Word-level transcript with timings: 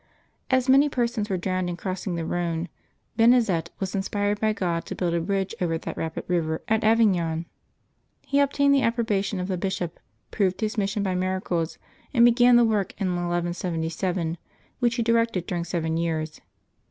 As 0.49 0.67
many 0.67 0.89
persons 0.89 1.29
were 1.29 1.37
drowned 1.37 1.69
in 1.69 1.77
crossing 1.77 2.15
the 2.15 2.25
Rhone, 2.25 2.69
Benezet 3.17 3.69
was 3.79 3.93
inspired 3.93 4.39
by 4.41 4.51
God 4.51 4.83
to 4.87 4.95
build 4.95 5.13
a 5.13 5.21
bridge 5.21 5.53
over 5.61 5.77
that 5.77 5.95
rapid 5.95 6.23
river 6.27 6.63
at 6.67 6.83
Avignon. 6.83 7.45
He 8.25 8.39
obtained 8.39 8.73
the 8.73 8.81
approbation 8.81 9.39
of 9.39 9.47
the 9.47 9.59
bishop, 9.59 9.99
proved 10.31 10.59
his 10.61 10.75
mission 10.75 11.03
by 11.03 11.13
miracles, 11.13 11.77
and 12.15 12.25
began 12.25 12.55
the 12.55 12.65
work 12.65 12.99
in 12.99 13.09
1177, 13.09 14.39
which 14.79 14.95
he 14.95 15.03
directed 15.03 15.45
during 15.45 15.63
seven 15.65 15.97
years. 15.97 16.41